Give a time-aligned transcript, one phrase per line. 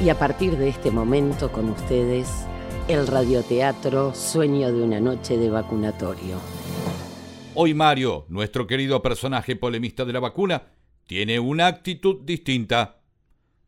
[0.00, 2.28] Y a partir de este momento con ustedes,
[2.86, 6.36] el radioteatro Sueño de una noche de vacunatorio.
[7.56, 10.62] Hoy Mario, nuestro querido personaje polemista de la vacuna,
[11.08, 13.00] tiene una actitud distinta.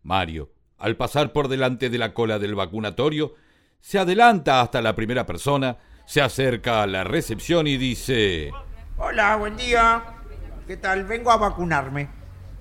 [0.05, 3.35] Mario, al pasar por delante de la cola del vacunatorio,
[3.81, 8.53] se adelanta hasta la primera persona, se acerca a la recepción y dice...
[8.99, 10.05] Hola, buen día.
[10.69, 11.07] ¿Qué tal?
[11.07, 12.20] Vengo a vacunarme.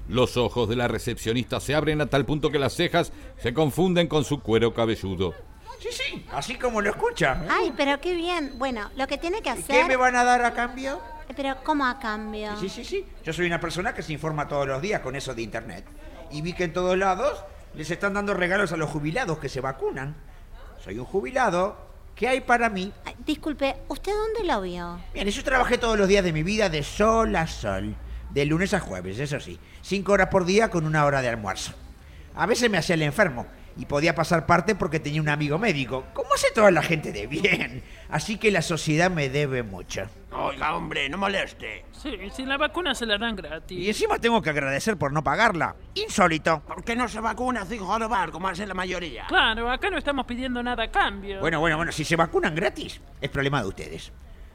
[0.09, 4.07] Los ojos de la recepcionista se abren a tal punto que las cejas se confunden
[4.07, 5.35] con su cuero cabelludo.
[5.79, 7.45] Sí, sí, así como lo escucha.
[7.47, 8.53] Ay, pero qué bien.
[8.57, 9.83] Bueno, lo que tiene que ¿Y hacer...
[9.83, 10.99] qué me van a dar a cambio?
[11.35, 12.57] Pero ¿cómo a cambio?
[12.59, 13.05] Sí, sí, sí.
[13.23, 15.85] Yo soy una persona que se informa todos los días con eso de internet.
[16.31, 17.43] Y vi que en todos lados
[17.75, 20.15] les están dando regalos a los jubilados que se vacunan.
[20.83, 21.77] Soy un jubilado.
[22.15, 22.91] ¿Qué hay para mí?
[23.05, 24.99] Ay, disculpe, ¿usted dónde lo vio?
[25.13, 27.95] Bien, yo trabajé todos los días de mi vida de sol a sol.
[28.29, 29.59] De lunes a jueves, eso sí.
[29.81, 31.73] Cinco horas por día con una hora de almuerzo.
[32.35, 36.05] A veces me hacía el enfermo y podía pasar parte porque tenía un amigo médico,
[36.13, 37.81] como hace toda la gente de bien.
[38.09, 40.03] Así que la sociedad me debe mucho.
[40.31, 41.85] Oiga, hombre, no moleste.
[41.91, 43.77] Sí, si la vacuna se la dan gratis.
[43.77, 45.75] Y encima tengo que agradecer por no pagarla.
[45.95, 46.61] Insólito.
[46.67, 49.25] ¿Por qué no se vacuna sin jorobar como hace la mayoría?
[49.27, 51.39] Claro, acá no estamos pidiendo nada a cambio.
[51.39, 54.11] Bueno, bueno, bueno, si se vacunan gratis, es problema de ustedes.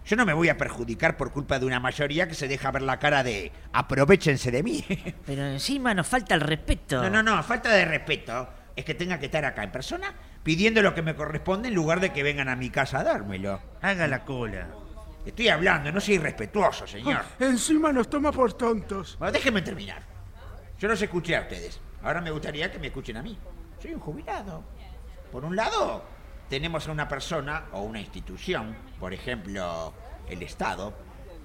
[0.06, 2.82] Yo no me voy a perjudicar por culpa de una mayoría que se deja ver
[2.82, 4.84] la cara de aprovechense de mí.
[5.26, 7.02] Pero encima nos falta el respeto.
[7.02, 10.82] No, no, no, falta de respeto es que tenga que estar acá en persona pidiendo
[10.82, 13.60] lo que me corresponde en lugar de que vengan a mi casa a dármelo.
[13.80, 14.68] Haga la cola.
[15.24, 17.24] Estoy hablando, no soy irrespetuoso, señor.
[17.38, 19.16] Encima nos toma por tontos.
[19.18, 20.02] Bueno, déjenme terminar.
[20.78, 21.80] Yo los escuché a ustedes.
[22.02, 23.38] Ahora me gustaría que me escuchen a mí.
[23.80, 24.62] Soy un jubilado.
[25.32, 26.04] Por un lado,
[26.54, 29.92] tenemos a una persona o una institución, por ejemplo,
[30.28, 30.94] el Estado,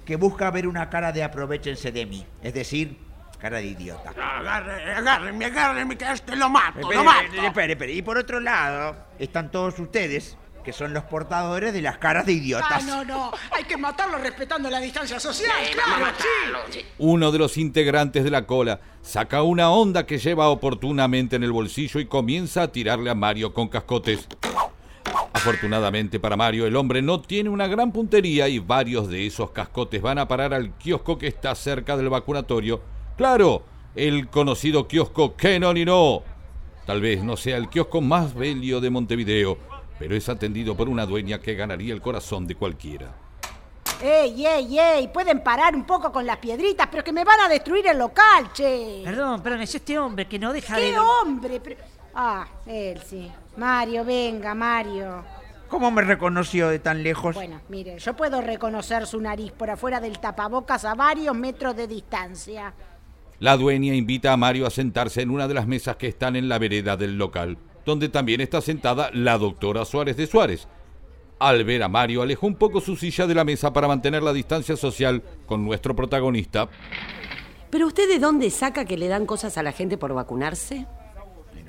[0.05, 2.27] que busca ver una cara de aprovechense de mí.
[2.43, 2.95] Es decir,
[3.39, 4.11] cara de idiota.
[4.11, 7.23] Agarre, agárrenme, agárrenme, que a este lo mato, Espere, lo mato.
[7.23, 7.93] espere, espere, espere.
[7.93, 12.33] Y por otro lado, están todos ustedes, que son los portadores de las caras de
[12.33, 12.67] idiotas.
[12.69, 13.31] Ah, no, no.
[13.49, 15.49] Hay que matarlo respetando la distancia social.
[15.73, 16.85] claro, sí.
[16.99, 21.51] Uno de los integrantes de la cola saca una onda que lleva oportunamente en el
[21.51, 24.27] bolsillo y comienza a tirarle a Mario con cascotes.
[25.33, 30.01] Afortunadamente para Mario, el hombre no tiene una gran puntería y varios de esos cascotes
[30.01, 32.81] van a parar al kiosco que está cerca del vacunatorio.
[33.15, 33.63] Claro,
[33.95, 36.23] el conocido kiosco Kenon y no.
[36.85, 39.57] Tal vez no sea el kiosco más bello de Montevideo,
[39.99, 43.13] pero es atendido por una dueña que ganaría el corazón de cualquiera.
[44.01, 45.07] ¡Ey, ey, ey!
[45.09, 48.51] Pueden parar un poco con las piedritas, pero que me van a destruir el local,
[48.53, 49.01] che.
[49.03, 50.99] Perdón, perdón, es este hombre que no deja ¿Qué de...
[50.99, 51.59] hombre?
[51.59, 51.81] Pero-
[52.15, 53.29] Ah, él sí.
[53.57, 55.23] Mario, venga, Mario.
[55.69, 57.35] ¿Cómo me reconoció de tan lejos?
[57.35, 61.87] Bueno, mire, yo puedo reconocer su nariz por afuera del tapabocas a varios metros de
[61.87, 62.73] distancia.
[63.39, 66.49] La dueña invita a Mario a sentarse en una de las mesas que están en
[66.49, 70.67] la vereda del local, donde también está sentada la doctora Suárez de Suárez.
[71.37, 74.33] Al ver a Mario, alejó un poco su silla de la mesa para mantener la
[74.33, 76.67] distancia social con nuestro protagonista.
[77.69, 80.87] ¿Pero usted de dónde saca que le dan cosas a la gente por vacunarse?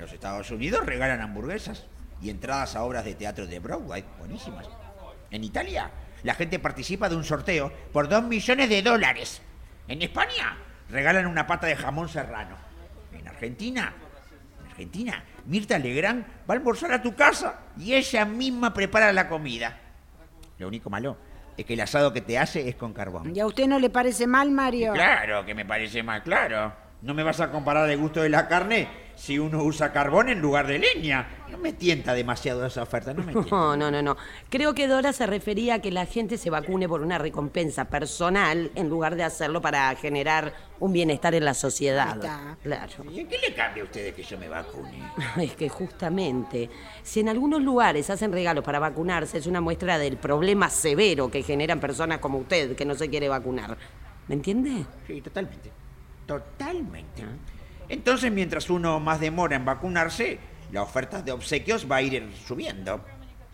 [0.01, 1.85] Los Estados Unidos regalan hamburguesas
[2.23, 4.67] y entradas a obras de teatro de Broadway, buenísimas.
[5.29, 5.91] En Italia,
[6.23, 9.43] la gente participa de un sorteo por dos millones de dólares.
[9.87, 10.57] En España,
[10.89, 12.55] regalan una pata de jamón serrano.
[13.13, 13.93] En Argentina,
[14.63, 19.29] en Argentina, Mirta Legrand va a almorzar a tu casa y ella misma prepara la
[19.29, 19.77] comida.
[20.57, 21.15] Lo único malo
[21.55, 23.35] es que el asado que te hace es con carbón.
[23.35, 24.93] ¿Y a usted no le parece mal, Mario?
[24.93, 26.73] Claro que me parece más claro.
[27.03, 30.41] No me vas a comparar el gusto de la carne si uno usa carbón en
[30.41, 31.27] lugar de leña.
[31.51, 33.51] No me tienta demasiado esa oferta, no me tienta.
[33.51, 34.17] No, no, no, no.
[34.49, 38.71] Creo que Dora se refería a que la gente se vacune por una recompensa personal
[38.73, 42.15] en lugar de hacerlo para generar un bienestar en la sociedad.
[42.15, 42.57] Está.
[42.63, 43.11] Claro.
[43.11, 45.03] ¿Y en qué le cambia a ustedes que yo me vacune?
[45.37, 46.71] Es que justamente,
[47.03, 51.43] si en algunos lugares hacen regalos para vacunarse, es una muestra del problema severo que
[51.43, 53.77] generan personas como usted que no se quiere vacunar.
[54.27, 54.83] ¿Me entiende?
[55.05, 55.71] Sí, totalmente.
[56.25, 57.23] Totalmente.
[57.91, 60.39] Entonces, mientras uno más demora en vacunarse,
[60.71, 63.01] la oferta de obsequios va a ir subiendo.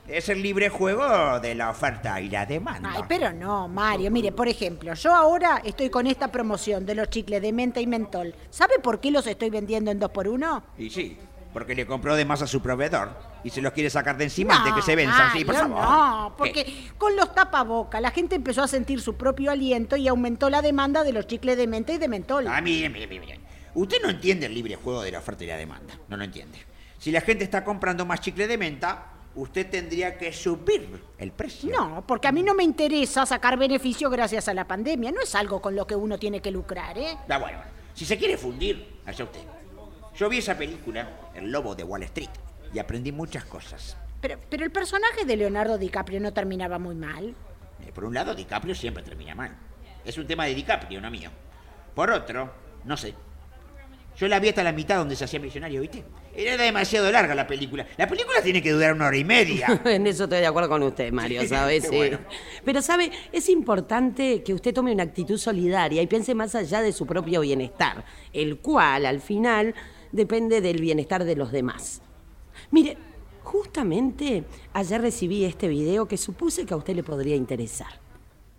[0.07, 2.91] Es el libre juego de la oferta y la demanda.
[2.95, 4.11] Ay, pero no, Mario.
[4.11, 7.87] Mire, por ejemplo, yo ahora estoy con esta promoción de los chicles de menta y
[7.87, 8.35] mentol.
[8.51, 10.63] ¿Sabe por qué los estoy vendiendo en dos por uno?
[10.77, 11.17] Y sí,
[11.51, 13.09] porque le compró de más a su proveedor
[13.43, 15.33] y se los quiere sacar de encima antes que se venzan.
[15.33, 15.81] Sí, por favor.
[15.81, 16.37] No, ¿Qué?
[16.37, 20.61] porque con los tapabocas la gente empezó a sentir su propio aliento y aumentó la
[20.61, 22.47] demanda de los chicles de menta y de mentol.
[22.47, 23.46] Ah, mire, mire, mire.
[23.77, 25.93] Usted no entiende el libre juego de la oferta y la demanda.
[26.07, 26.57] No lo entiende.
[26.97, 31.71] Si la gente está comprando más chicle de menta, usted tendría que subir el precio.
[31.71, 35.11] No, porque a mí no me interesa sacar beneficio gracias a la pandemia.
[35.11, 37.19] No es algo con lo que uno tiene que lucrar, ¿eh?
[37.29, 37.71] Ah, bueno, bueno.
[37.93, 39.41] Si se quiere fundir, allá usted.
[40.15, 42.31] Yo vi esa película, El Lobo de Wall Street,
[42.73, 43.95] y aprendí muchas cosas.
[44.21, 47.35] Pero, pero el personaje de Leonardo DiCaprio no terminaba muy mal.
[47.85, 49.55] Eh, Por un lado, DiCaprio siempre termina mal.
[50.03, 51.29] Es un tema de DiCaprio, no mío.
[51.93, 52.51] Por otro,
[52.83, 53.13] no sé.
[54.17, 56.03] Yo la vi hasta la mitad donde se hacía millonario, ¿viste?
[56.35, 57.85] Era demasiado larga la película.
[57.97, 59.79] La película tiene que durar una hora y media.
[59.85, 61.79] En eso estoy de acuerdo con usted, Mario, ¿sabe?
[61.81, 61.95] Qué Sí.
[61.95, 62.19] bueno.
[62.65, 63.11] Pero, ¿sabe?
[63.31, 67.41] Es importante que usted tome una actitud solidaria y piense más allá de su propio
[67.41, 69.75] bienestar, el cual, al final,
[70.11, 72.01] depende del bienestar de los demás.
[72.71, 72.97] Mire,
[73.43, 74.43] justamente
[74.73, 77.99] ayer recibí este video que supuse que a usted le podría interesar.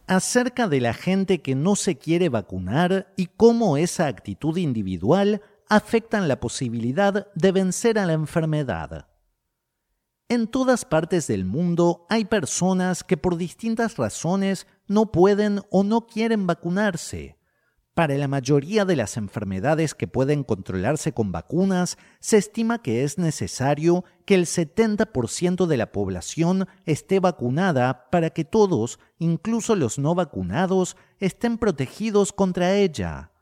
[0.08, 6.26] Acerca de la gente que no se quiere vacunar y cómo esa actitud individual afectan
[6.28, 9.06] la posibilidad de vencer a la enfermedad.
[10.30, 16.06] En todas partes del mundo hay personas que por distintas razones no pueden o no
[16.06, 17.37] quieren vacunarse.
[17.98, 23.18] Para la mayoría de las enfermedades que pueden controlarse con vacunas, se estima que es
[23.18, 30.14] necesario que el 70% de la población esté vacunada para que todos, incluso los no
[30.14, 33.32] vacunados, estén protegidos contra ella.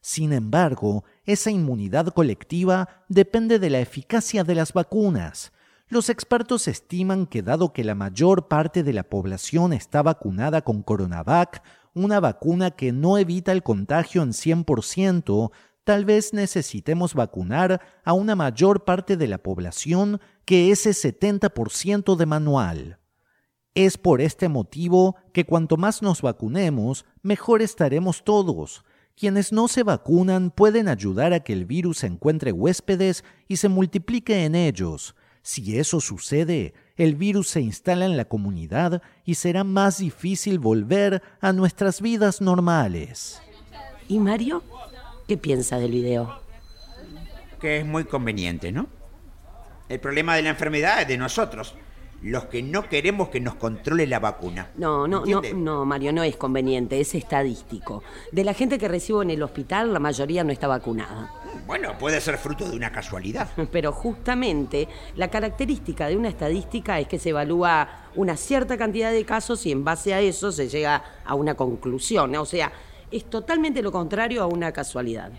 [0.00, 5.50] Sin embargo, esa inmunidad colectiva depende de la eficacia de las vacunas.
[5.88, 10.82] Los expertos estiman que dado que la mayor parte de la población está vacunada con
[10.82, 15.50] Coronavac, una vacuna que no evita el contagio en 100%,
[15.84, 22.26] tal vez necesitemos vacunar a una mayor parte de la población que ese 70% de
[22.26, 22.98] manual.
[23.74, 28.84] Es por este motivo que cuanto más nos vacunemos, mejor estaremos todos.
[29.16, 34.44] Quienes no se vacunan pueden ayudar a que el virus encuentre huéspedes y se multiplique
[34.44, 35.14] en ellos.
[35.46, 41.22] Si eso sucede, el virus se instala en la comunidad y será más difícil volver
[41.42, 43.42] a nuestras vidas normales.
[44.08, 44.64] ¿Y Mario?
[45.28, 46.40] ¿Qué piensa del video?
[47.60, 48.86] Que es muy conveniente, ¿no?
[49.90, 51.74] El problema de la enfermedad es de nosotros,
[52.24, 54.70] los que no queremos que nos controle la vacuna.
[54.78, 58.02] No, no, no, no, Mario, no es conveniente, es estadístico.
[58.32, 61.30] De la gente que recibo en el hospital, la mayoría no está vacunada.
[61.66, 63.50] Bueno, puede ser fruto de una casualidad.
[63.70, 69.26] Pero justamente la característica de una estadística es que se evalúa una cierta cantidad de
[69.26, 72.34] casos y en base a eso se llega a una conclusión.
[72.36, 72.72] O sea,
[73.10, 75.30] es totalmente lo contrario a una casualidad.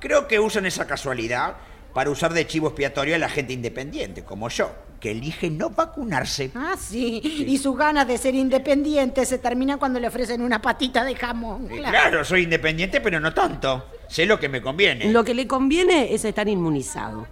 [0.00, 1.56] Creo que usan esa casualidad
[1.92, 4.70] para usar de chivo expiatorio a la gente independiente, como yo,
[5.00, 6.50] que elige no vacunarse.
[6.54, 7.20] Ah, sí.
[7.46, 11.68] Y sus ganas de ser independiente se terminan cuando le ofrecen una patita de jamón.
[11.68, 11.90] Claro.
[11.90, 13.86] Claro, soy independiente, pero no tonto.
[14.08, 15.10] Sé lo que me conviene.
[15.12, 17.26] Lo que le conviene es estar inmunizado.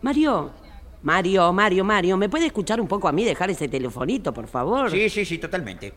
[0.00, 0.50] Mario,
[1.02, 4.90] Mario, Mario, Mario, ¿me puede escuchar un poco a mí, dejar ese telefonito, por favor?
[4.90, 5.92] Sí, sí, sí, totalmente.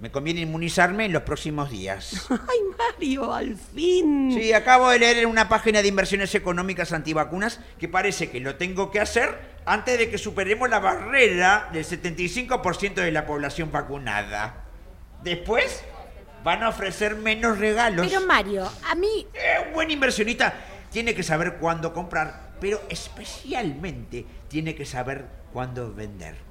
[0.00, 2.26] Me conviene inmunizarme en los próximos días.
[2.30, 4.32] Ay, Mario, al fin.
[4.32, 8.56] Sí, acabo de leer en una página de inversiones económicas antivacunas que parece que lo
[8.56, 14.64] tengo que hacer antes de que superemos la barrera del 75% de la población vacunada.
[15.22, 15.84] Después
[16.42, 18.06] van a ofrecer menos regalos.
[18.08, 20.54] Pero Mario, a mí Eh, un buen inversionista
[20.90, 26.49] tiene que saber cuándo comprar, pero especialmente tiene que saber cuándo vender.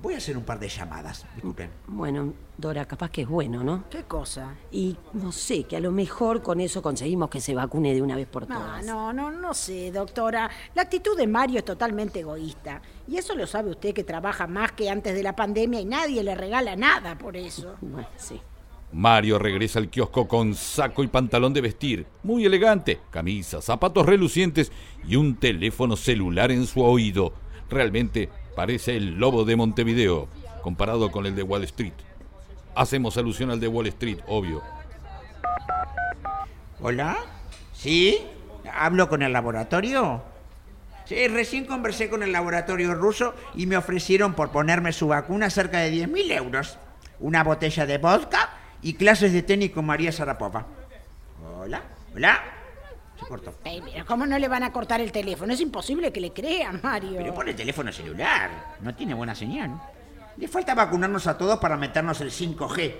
[0.00, 1.70] Voy a hacer un par de llamadas, disculpen.
[1.88, 3.84] Bueno, Dora, capaz que es bueno, ¿no?
[3.90, 4.54] ¿Qué cosa?
[4.70, 8.14] Y no sé, que a lo mejor con eso conseguimos que se vacune de una
[8.14, 8.84] vez por No, todas.
[8.86, 10.48] no, no, no sé, doctora.
[10.76, 12.80] La actitud de Mario es totalmente egoísta.
[13.08, 16.22] Y eso lo sabe usted que trabaja más que antes de la pandemia y nadie
[16.22, 17.74] le regala nada por eso.
[17.80, 18.40] Bueno, sí.
[18.92, 24.70] Mario regresa al kiosco con saco y pantalón de vestir, muy elegante, camisa, zapatos relucientes
[25.06, 27.32] y un teléfono celular en su oído.
[27.68, 30.26] Realmente parece el lobo de Montevideo,
[30.62, 31.92] comparado con el de Wall Street.
[32.74, 34.64] Hacemos alusión al de Wall Street, obvio.
[36.80, 37.18] ¿Hola?
[37.72, 38.18] ¿Sí?
[38.74, 40.24] ¿Hablo con el laboratorio?
[41.04, 45.78] Sí, recién conversé con el laboratorio ruso y me ofrecieron por ponerme su vacuna cerca
[45.78, 46.78] de 10.000 euros.
[47.20, 48.50] Una botella de vodka
[48.82, 50.66] y clases de tenis con María Sarapova.
[51.60, 51.82] ¿Hola?
[52.12, 52.57] ¿Hola?
[53.18, 53.54] Se cortó.
[53.64, 55.52] Ey, mira, ¿cómo no le van a cortar el teléfono?
[55.52, 57.18] Es imposible que le crean, Mario.
[57.18, 58.76] Pero pone el teléfono celular.
[58.80, 59.80] No tiene buena señal.
[60.36, 62.94] Le falta vacunarnos a todos para meternos el 5G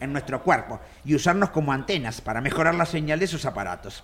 [0.00, 4.02] en nuestro cuerpo y usarnos como antenas para mejorar la señal de sus aparatos.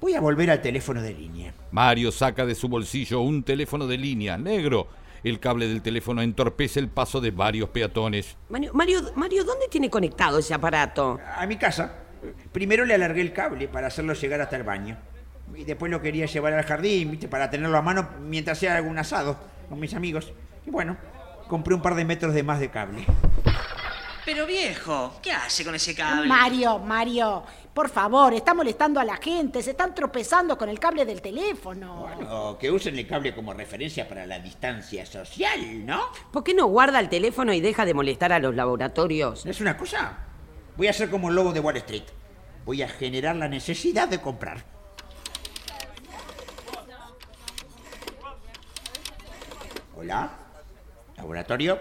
[0.00, 1.54] Voy a volver al teléfono de línea.
[1.70, 4.88] Mario saca de su bolsillo un teléfono de línea negro.
[5.22, 8.36] El cable del teléfono entorpece el paso de varios peatones.
[8.48, 11.20] Mario, Mario, Mario, ¿dónde tiene conectado ese aparato?
[11.36, 11.99] A mi casa.
[12.52, 14.96] Primero le alargué el cable para hacerlo llegar hasta el baño.
[15.54, 17.28] Y después lo quería llevar al jardín, ¿viste?
[17.28, 19.36] Para tenerlo a mano mientras hacía algún asado
[19.68, 20.32] con mis amigos.
[20.66, 20.96] Y bueno,
[21.48, 23.04] compré un par de metros de más de cable.
[24.24, 26.28] Pero viejo, ¿qué hace con ese cable?
[26.28, 27.42] Mario, Mario,
[27.74, 32.06] por favor, está molestando a la gente, se están tropezando con el cable del teléfono.
[32.30, 36.02] O que usen el cable como referencia para la distancia social, ¿no?
[36.30, 39.46] ¿Por qué no guarda el teléfono y deja de molestar a los laboratorios?
[39.46, 40.29] ¿Es una cosa?
[40.80, 42.04] Voy a ser como el lobo de Wall Street.
[42.64, 44.64] Voy a generar la necesidad de comprar.
[49.94, 50.30] Hola.
[51.18, 51.78] ¿Laboratorio?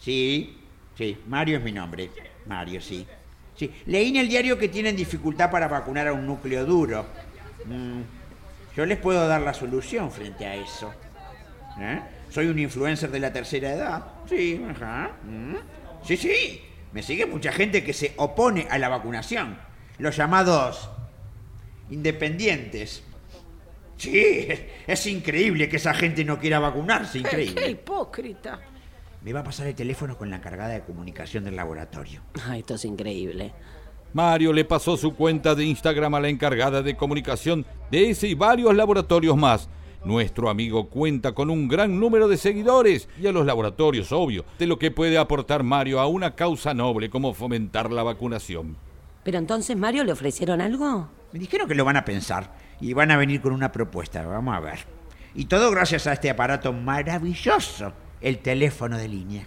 [0.00, 0.58] Sí,
[0.96, 1.16] sí.
[1.28, 2.10] Mario es mi nombre.
[2.46, 3.06] Mario, sí.
[3.54, 3.72] Sí.
[3.86, 7.06] Leí en el diario que tienen dificultad para vacunar a un núcleo duro.
[7.66, 8.00] Mm,
[8.76, 10.92] Yo les puedo dar la solución frente a eso.
[11.78, 12.00] ¿Eh?
[12.30, 14.06] Soy un influencer de la tercera edad.
[14.28, 15.12] Sí, ajá.
[15.22, 15.54] Mm.
[16.04, 16.64] Sí, sí.
[16.92, 19.58] Me sigue mucha gente que se opone a la vacunación.
[19.98, 20.90] Los llamados
[21.90, 23.02] independientes.
[23.96, 24.46] Sí,
[24.86, 27.70] es increíble que esa gente no quiera vacunarse, Qué increíble.
[27.70, 28.60] hipócrita.
[29.22, 32.22] Me va a pasar el teléfono con la encargada de comunicación del laboratorio.
[32.46, 33.52] Ah, esto es increíble.
[34.12, 38.34] Mario le pasó su cuenta de Instagram a la encargada de comunicación de ese y
[38.34, 39.68] varios laboratorios más.
[40.04, 44.66] Nuestro amigo cuenta con un gran número de seguidores y a los laboratorios, obvio, de
[44.66, 48.76] lo que puede aportar Mario a una causa noble como fomentar la vacunación.
[49.24, 51.08] Pero entonces, Mario, ¿le ofrecieron algo?
[51.32, 54.24] Me dijeron que lo van a pensar y van a venir con una propuesta.
[54.24, 54.78] Vamos a ver.
[55.34, 59.46] Y todo gracias a este aparato maravilloso, el teléfono de línea.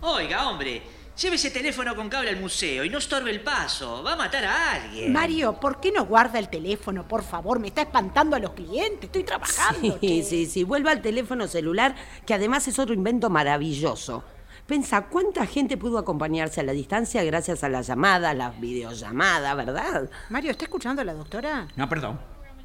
[0.00, 0.80] Oiga, hombre,
[1.20, 4.02] lleve ese teléfono con cable al museo y no estorbe el paso.
[4.02, 5.12] Va a matar a alguien.
[5.12, 7.60] Mario, ¿por qué no guarda el teléfono, por favor?
[7.60, 9.98] Me está espantando a los clientes, estoy trabajando.
[10.00, 10.22] Sí, che.
[10.22, 10.64] sí, sí.
[10.64, 14.24] Vuelva al teléfono celular, que además es otro invento maravilloso.
[14.66, 20.08] Pensa, ¿cuánta gente pudo acompañarse a la distancia gracias a las llamadas, las videollamadas, verdad?
[20.28, 21.66] Mario, ¿está escuchando a la doctora?
[21.76, 22.20] No, perdón.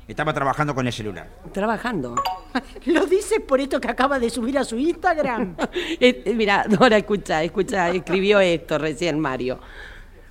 [0.08, 1.28] Estaba trabajando con el celular.
[1.52, 2.16] Trabajando.
[2.86, 5.56] ¿Lo dice por esto que acaba de subir a su Instagram?
[6.00, 9.60] Eh, eh, mira, Dora, escucha, escucha, escribió esto recién Mario.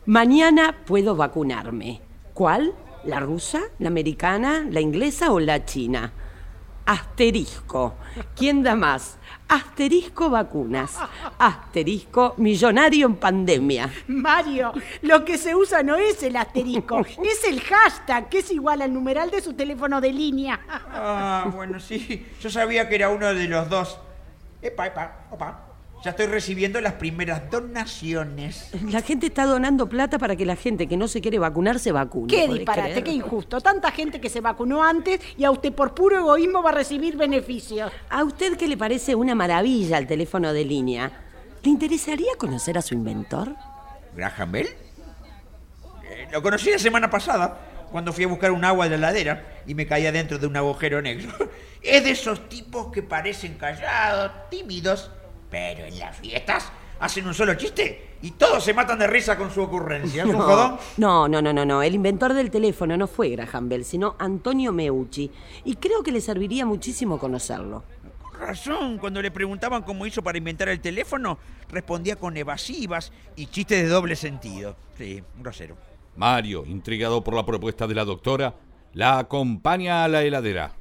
[0.06, 2.00] Mañana puedo vacunarme.
[2.34, 2.74] ¿Cuál?
[3.04, 6.12] ¿La rusa, la americana, la inglesa o la china?
[6.86, 7.94] Asterisco.
[8.36, 9.18] ¿Quién da más?
[9.48, 10.98] Asterisco vacunas.
[11.38, 13.90] Asterisco millonario en pandemia.
[14.06, 14.72] Mario,
[15.02, 18.92] lo que se usa no es el asterisco, es el hashtag, que es igual al
[18.92, 20.60] numeral de su teléfono de línea.
[20.68, 22.26] Ah, bueno, sí.
[22.40, 23.98] Yo sabía que era uno de los dos.
[24.62, 25.73] Epa, epa, opa.
[26.04, 28.68] Ya estoy recibiendo las primeras donaciones.
[28.90, 31.92] La gente está donando plata para que la gente que no se quiere vacunar se
[31.92, 32.26] vacune.
[32.26, 33.04] Qué ¿podés disparate, creer?
[33.04, 33.58] qué injusto.
[33.62, 37.16] Tanta gente que se vacunó antes y a usted por puro egoísmo va a recibir
[37.16, 37.90] beneficios.
[38.10, 41.10] ¿A usted qué le parece una maravilla el teléfono de línea?
[41.62, 43.56] ¿Le interesaría conocer a su inventor?
[44.14, 44.66] ¿Graham Bell?
[44.66, 49.62] Eh, lo conocí la semana pasada, cuando fui a buscar un agua de la heladera
[49.66, 51.32] y me caía dentro de un agujero negro.
[51.80, 55.10] Es de esos tipos que parecen callados, tímidos,
[55.54, 59.52] pero en las fiestas hacen un solo chiste y todos se matan de risa con
[59.52, 60.24] su ocurrencia.
[60.24, 60.78] ¿Es un jodón?
[60.96, 61.80] no, no, no, no, no.
[61.80, 65.30] El inventor del teléfono no fue Graham Bell, sino Antonio Meucci.
[65.64, 67.84] Y creo que le serviría muchísimo conocerlo.
[68.20, 73.46] Con razón, cuando le preguntaban cómo hizo para inventar el teléfono, respondía con evasivas y
[73.46, 74.74] chistes de doble sentido.
[74.98, 75.76] Sí, grosero.
[76.16, 78.56] Mario, intrigado por la propuesta de la doctora,
[78.92, 80.72] la acompaña a la heladera.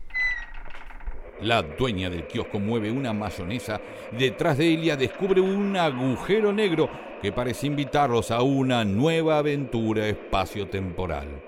[1.42, 6.90] La dueña del kiosco mueve una mayonesa y detrás de ella descubre un agujero negro
[7.22, 11.42] que parece invitarlos a una nueva aventura espacio-temporal.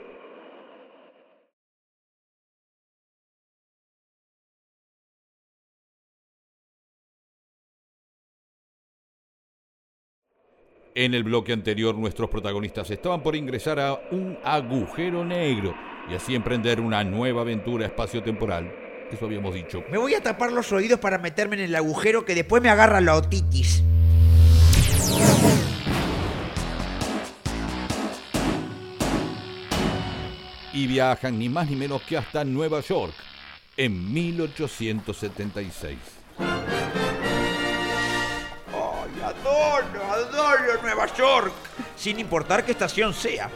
[10.98, 15.76] En el bloque anterior nuestros protagonistas estaban por ingresar a un agujero negro
[16.10, 18.85] y así emprender una nueva aventura espacio-temporal.
[19.12, 19.84] Eso habíamos dicho.
[19.92, 23.02] Me voy a tapar los oídos para meterme en el agujero que después me agarra
[23.02, 23.84] la otitis.
[30.74, 33.14] Y viajan ni más ni menos que hasta Nueva York
[33.78, 35.98] en 1876.
[38.74, 41.54] ¡Ay, adoro, adoro Nueva York!
[41.96, 43.50] Sin importar qué estación sea.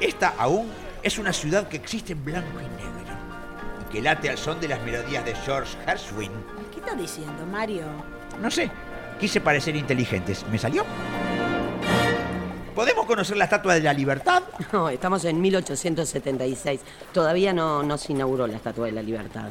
[0.00, 0.68] Esta aún
[1.02, 3.03] es una ciudad que existe en blanco y negro.
[3.94, 6.32] Que late al son de las melodías de George Gershwin.
[6.72, 7.84] ¿Qué está diciendo, Mario?
[8.42, 8.68] No sé,
[9.20, 10.44] quise parecer inteligentes.
[10.50, 10.84] ¿Me salió?
[12.74, 14.42] ¿Podemos conocer la Estatua de la Libertad?
[14.72, 16.80] No, estamos en 1876.
[17.12, 19.50] Todavía no, no se inauguró la Estatua de la Libertad.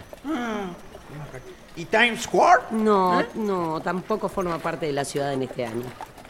[1.77, 2.63] ¿Y Times Square?
[2.71, 3.29] No, ¿Eh?
[3.35, 5.85] no, tampoco forma parte de la ciudad en este año.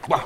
[0.08, 0.22] Buah.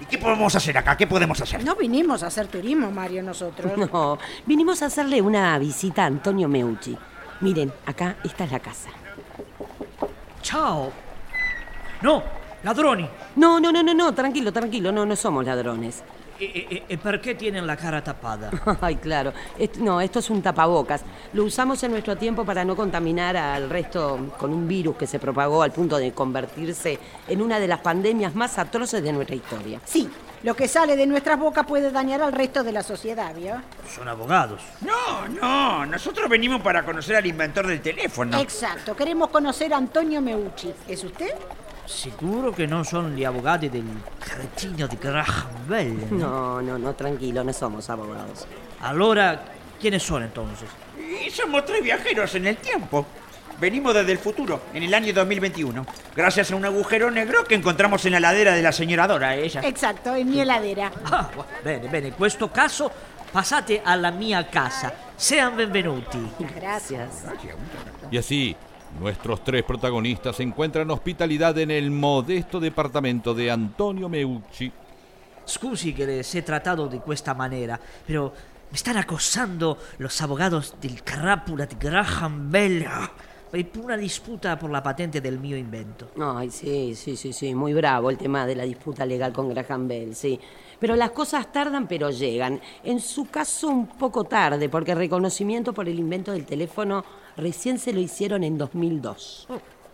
[0.00, 0.96] ¿Y qué podemos hacer acá?
[0.96, 1.64] ¿Qué podemos hacer?
[1.64, 3.72] No vinimos a hacer turismo, Mario, nosotros.
[3.92, 6.96] No, vinimos a hacerle una visita a Antonio Meucci.
[7.40, 8.90] Miren, acá esta es la casa.
[10.42, 10.90] Chao.
[12.02, 12.22] No,
[12.62, 13.08] Ladroni!
[13.36, 16.02] No, no, no, no, no, tranquilo, tranquilo, no, no somos ladrones.
[16.40, 18.48] E, e- e perché tienen la cara tapada?
[18.80, 19.32] Ay, claro.
[19.58, 21.02] Est- no, esto es un tapabocas.
[21.34, 25.18] Lo usamos en nuestro tiempo para no contaminar al resto con un virus que se
[25.18, 29.80] propagó al punto de convertirse en una de las pandemias más atroces de nuestra historia.
[29.84, 30.08] Sí,
[30.42, 33.56] lo que sale de nuestras bocas puede dañar al resto de la sociedad, ¿vio?
[33.94, 34.62] Son abogados.
[34.80, 38.38] No, no, nosotros venimos para conocer al inventor del teléfono.
[38.40, 40.72] Exacto, queremos conocer a Antonio Meucci.
[40.88, 41.34] ¿Es usted?
[41.90, 43.84] Sicuro che non sono gli avvocati del
[44.16, 46.06] cretino di Graham Bell?
[46.10, 48.46] No, no, no, tranquilo, no somos abogados.
[48.80, 49.42] Allora,
[49.78, 50.68] ¿quiénes son entonces?
[50.96, 53.04] Y somos tres viajeros en el tiempo.
[53.58, 58.06] Venimos desde el futuro, en el año 2021, gracias a un agujero negro que encontramos
[58.06, 59.60] en la ladera de la señora Dora, ella.
[59.62, 60.92] Exacto, en mi heladera.
[61.06, 61.28] Ah,
[61.62, 62.90] bene, bene, in questo caso
[63.32, 64.94] passate alla mia casa.
[65.16, 66.30] Sean benvenuti.
[66.54, 67.24] Gracias.
[68.10, 68.56] Y así,
[68.98, 74.72] nuestros tres protagonistas encuentran hospitalidad en el modesto departamento de Antonio Meucci.
[75.46, 78.32] Scusi che les he tratado de questa manera, pero
[78.70, 82.86] me están acosando los abogados del crápula de Graham Bell.
[83.52, 86.10] Hay una disputa por la patente del mio invento.
[86.20, 89.88] Ay, sí, sí, sí, sí, muy bravo el tema de la disputa legal con Graham
[89.88, 90.38] Bell, sí.
[90.78, 92.60] Pero las cosas tardan, pero llegan.
[92.84, 97.04] En su caso, un poco tarde, porque reconocimiento por el invento del teléfono
[97.36, 99.48] recién se lo hicieron en 2002.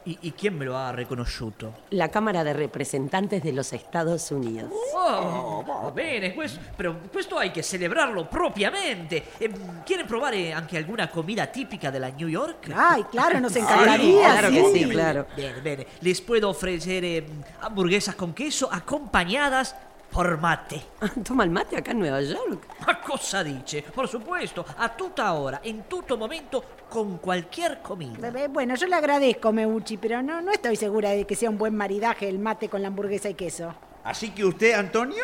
[0.06, 1.74] ¿Y, y quién me lo ha riconosciuto?
[1.90, 4.70] La Cámara de Representantes de los Estados Unidos.
[4.94, 9.24] Oh, va bene, questo, però questo hay che celebrarlo propriamente.
[9.38, 9.50] Eh,
[9.84, 12.70] ¿Quiere provare anche alguna comida típica della New York?
[12.72, 14.30] Ay, claro, nos encantaría.
[14.30, 15.26] claro que sí, claro.
[15.34, 15.86] Bene, bene.
[15.98, 17.26] Les puedo ofrecer eh,
[17.62, 19.74] hamburguesas con queso acompañadas
[20.16, 20.82] por mate.
[21.22, 22.66] ¿Toma el mate acá en Nueva York?
[22.86, 23.82] Ma cosa dice?
[23.82, 28.28] Por supuesto, a tutta hora, en tutto momento, con cualquier comida.
[28.28, 31.58] Eh, Bueno, yo le agradezco, Meucci, pero no, no estoy segura de que sea un
[31.58, 33.74] buen maridaje el mate con la hamburguesa y queso.
[34.04, 35.22] Así que usted, Antonio,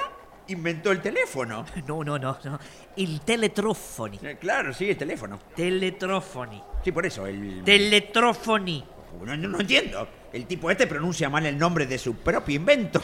[0.48, 1.64] inventó el teléfono.
[1.86, 2.58] No, no, no, no.
[2.96, 4.20] Il teletrofoni.
[4.22, 5.38] Eh, claro, sí, el teléfono.
[5.56, 6.62] Teletrofoni.
[6.84, 7.62] Sí, por eso, el...
[7.64, 8.84] Teletrofoni.
[9.20, 10.08] No, no, no entiendo.
[10.32, 13.00] El tipo este pronuncia mal el nombre de su propio invento.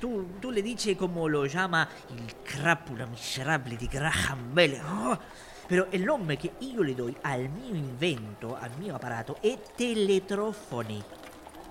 [0.00, 4.80] Tu, tu le dici come lo chiama il crapulo miserabile di Graham Bell.
[4.84, 5.18] Oh,
[5.66, 11.02] Però il nome che io le do al mio invento, al mio apparato, è teletrofoni.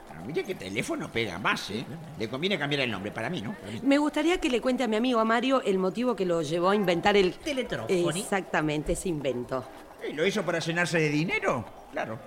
[0.10, 1.86] Ah, Mire que teléfono pega más, ¿eh?
[2.18, 3.54] Le conviene cambiar el nombre, para mí, ¿no?
[3.54, 3.80] Para mí.
[3.84, 6.70] Me gustaría que le cuente a mi amigo a Mario el motivo que lo llevó
[6.70, 7.34] a inventar el...
[7.36, 8.22] Teletrofoni.
[8.22, 9.66] Exactamente, ese invento.
[10.10, 11.66] ¿Y ¿Lo hizo para llenarse de dinero?
[11.92, 12.18] Claro.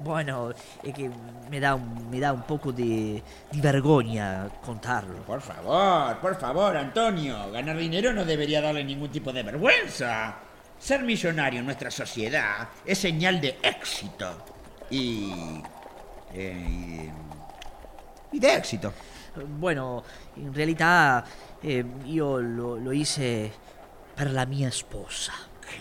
[0.00, 0.52] Bueno,
[0.82, 1.10] è che
[1.48, 3.22] mi dà un, mi dà un poco di
[3.54, 5.20] vergogna contarlo.
[5.22, 7.50] Por favor, por favor, Antonio.
[7.50, 10.36] Ganar dinero no debería darle ningún tipo de vergüenza.
[10.78, 14.44] Ser millonario en nuestra sociedad es señal de éxito.
[14.90, 15.62] Y...
[16.34, 17.10] eh,
[18.32, 18.92] y, de éxito.
[19.58, 20.04] Bueno,
[20.36, 21.24] in realtà
[21.62, 23.50] eh, io lo, lo hice
[24.14, 25.32] per la mia sposa.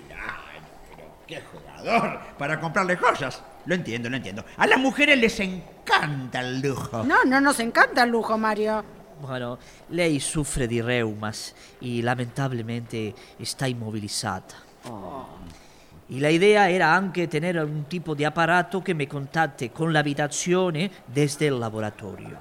[0.08, 2.19] Claro, pero qué jugador.
[2.38, 3.43] Para comprarle cosas.
[3.65, 4.43] Lo entiendo, lo entiendo.
[4.58, 7.04] A las mujeres les encanta el lujo.
[7.04, 8.84] No, no nos encanta el lujo, Mario.
[9.21, 9.58] Bueno,
[9.89, 14.56] lei soffre di reumas y lamentablemente está inmovilizata.
[16.10, 20.91] Y la idea era anche tener un tipo di apparato che mi contatte con l'abitazione
[21.06, 22.38] desde il laboratorio.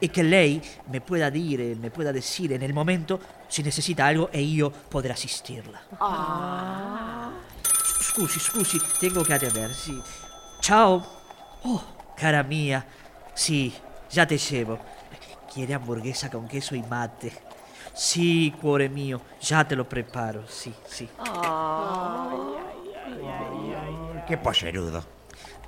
[0.00, 4.30] E che lei mi pueda dire, mi pueda decir en el momento si necesita algo
[4.32, 5.80] e io poter assistirla.
[8.16, 10.00] Scusi, scusi, tengo che attendere, sì.
[10.60, 11.04] Ciao.
[11.62, 12.86] Oh, cara mia.
[13.32, 13.74] Sì,
[14.08, 14.78] già te dicevo.
[15.48, 17.42] Chiede hamburguesa con queso y mate.
[17.92, 21.08] Sì, cuore mio, già te lo preparo, sì, sì.
[24.26, 25.04] Qué pollerudo.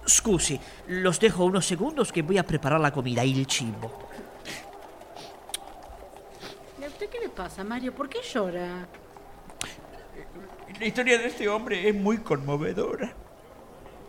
[0.04, 4.08] Scusi, los dejo unos segundos que voy a preparar la comida y el cibo.
[6.78, 7.92] ¿Y a usted qué le pasa, Mario?
[7.92, 8.86] ¿Por qué llora?
[10.78, 13.12] La historia de este hombre es muy conmovedora.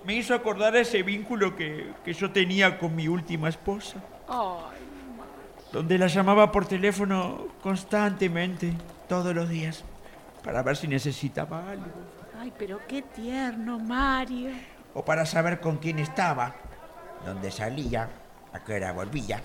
[0.04, 4.04] Me hizo acordar ese vínculo que, que yo tenía con mi última esposa.
[5.72, 8.74] Donde la llamaba por teléfono constantemente,
[9.08, 9.84] todos los días,
[10.44, 11.86] para ver si necesitaba algo.
[12.38, 14.52] Ay, pero qué tierno, Mario.
[14.94, 16.54] O para saber con quién estaba,
[17.26, 18.10] dónde salía,
[18.52, 19.42] a qué hora volvía.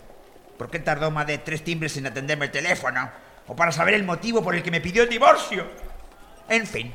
[0.58, 3.10] ¿Por qué tardó más de tres timbres en atenderme el teléfono?
[3.46, 5.66] O para saber el motivo por el que me pidió el divorcio.
[6.48, 6.92] En fin,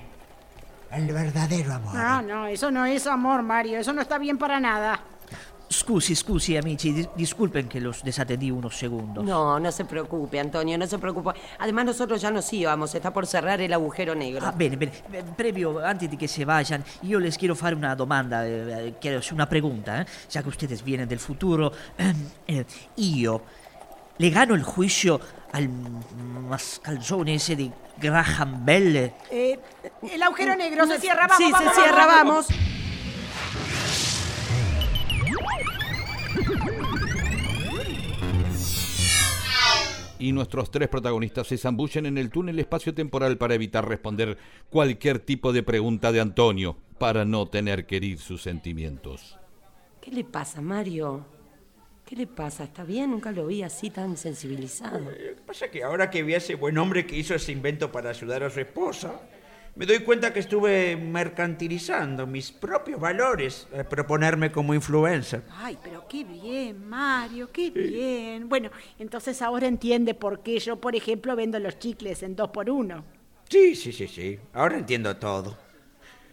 [0.92, 1.94] el verdadero amor.
[1.96, 3.80] No, no, eso no es amor, Mario.
[3.80, 5.00] Eso no está bien para nada.
[5.70, 9.26] scusi, scusi, amici, dis- disculpen que los desatendí unos segundos.
[9.26, 11.32] No, no se preocupe, Antonio, no se preocupe.
[11.60, 14.46] Además, nosotros ya nos íbamos, está por cerrar el agujero negro.
[14.48, 14.94] Ah, bene, bene.
[15.12, 18.94] Eh, Previo, antes de que se vayan, io les quiero fare una domanda, eh, eh,
[19.02, 21.72] quiero hacer una pregunta, eh, ya que ustedes vienen del futuro.
[22.48, 22.64] Eh,
[22.96, 23.42] io
[24.20, 25.20] le gano el juicio
[25.52, 25.70] al
[26.50, 29.14] mascalzone ese de Graham Bell.
[29.32, 29.60] Eh,
[30.12, 32.48] el agujero negro se cierra, vamos, sí, vamos, se cierra, vamos.
[40.20, 44.38] y nuestros tres protagonistas se zambullen en el túnel espacio-temporal para evitar responder
[44.70, 49.38] cualquier tipo de pregunta de Antonio, para no tener que herir sus sentimientos.
[50.02, 51.37] ¿Qué le pasa, Mario?
[52.08, 52.64] ¿Qué le pasa?
[52.64, 53.12] ¿Está bien?
[53.12, 54.98] Nunca lo vi así tan sensibilizado.
[54.98, 57.52] Lo que pasa es que ahora que vi a ese buen hombre que hizo ese
[57.52, 59.20] invento para ayudar a su esposa,
[59.76, 65.44] me doy cuenta que estuve mercantilizando mis propios valores al proponerme como influencer.
[65.52, 68.48] Ay, pero qué bien, Mario, qué bien.
[68.48, 72.70] Bueno, entonces ahora entiende por qué yo, por ejemplo, vendo los chicles en dos por
[72.70, 73.04] uno.
[73.50, 74.40] Sí, sí, sí, sí.
[74.54, 75.58] Ahora entiendo todo.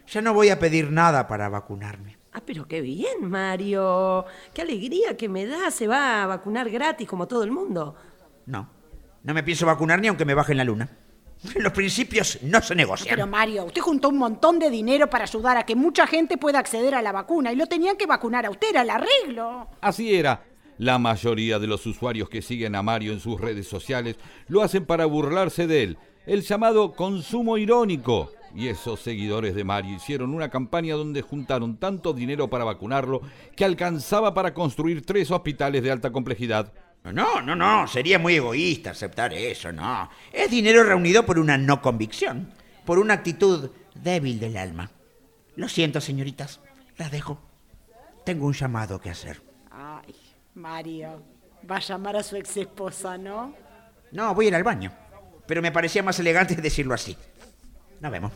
[0.06, 2.16] Ya no voy a pedir nada para vacunarme.
[2.34, 4.24] Ah, pero qué bien, Mario.
[4.52, 5.70] Qué alegría que me da.
[5.70, 7.94] Se va a vacunar gratis como todo el mundo.
[8.46, 8.68] No,
[9.22, 10.90] no me pienso vacunar ni aunque me bajen la luna.
[11.56, 13.14] Los principios no se negocian.
[13.14, 16.58] Pero Mario, usted juntó un montón de dinero para ayudar a que mucha gente pueda
[16.58, 19.68] acceder a la vacuna y lo tenían que vacunar a usted, era el arreglo.
[19.80, 20.42] Así era.
[20.78, 24.16] La mayoría de los usuarios que siguen a Mario en sus redes sociales
[24.48, 28.32] lo hacen para burlarse de él, el llamado consumo irónico.
[28.54, 33.20] Y esos seguidores de Mario hicieron una campaña donde juntaron tanto dinero para vacunarlo
[33.56, 36.72] que alcanzaba para construir tres hospitales de alta complejidad.
[37.12, 40.08] No, no, no, sería muy egoísta aceptar eso, no.
[40.32, 42.52] Es dinero reunido por una no convicción,
[42.86, 44.90] por una actitud débil del alma.
[45.56, 46.60] Lo siento, señoritas,
[46.96, 47.38] las dejo.
[48.24, 49.42] Tengo un llamado que hacer.
[49.70, 50.14] Ay,
[50.54, 51.22] Mario,
[51.70, 53.54] va a llamar a su ex esposa, ¿no?
[54.12, 54.92] No, voy a ir al baño.
[55.46, 57.16] Pero me parecía más elegante decirlo así.
[58.00, 58.32] Nos vemos.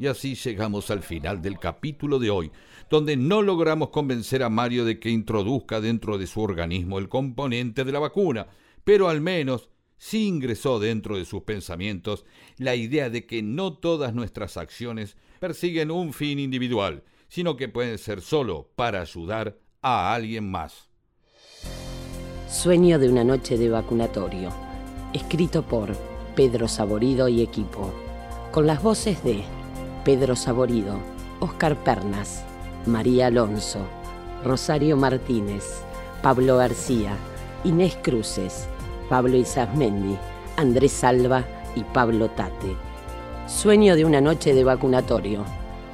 [0.00, 2.50] Y así llegamos al final del capítulo de hoy,
[2.88, 7.84] donde no logramos convencer a Mario de que introduzca dentro de su organismo el componente
[7.84, 8.46] de la vacuna,
[8.82, 12.24] pero al menos sí ingresó dentro de sus pensamientos
[12.56, 17.98] la idea de que no todas nuestras acciones persiguen un fin individual, sino que pueden
[17.98, 20.88] ser solo para ayudar a alguien más.
[22.48, 24.50] Sueño de una noche de vacunatorio.
[25.12, 25.94] Escrito por
[26.34, 27.92] Pedro Saborido y equipo.
[28.50, 29.44] Con las voces de
[30.04, 30.96] Pedro Saborido,
[31.40, 32.42] Oscar Pernas,
[32.86, 33.80] María Alonso,
[34.44, 35.82] Rosario Martínez,
[36.22, 37.16] Pablo García,
[37.64, 38.66] Inés Cruces,
[39.10, 40.16] Pablo Isasmendi,
[40.56, 42.76] Andrés Salva y Pablo Tate.
[43.46, 45.44] Sueño de una noche de vacunatorio.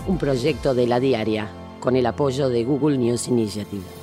[0.07, 1.49] Un proyecto de la diaria
[1.81, 3.96] con el apoyo de Google News Initiative.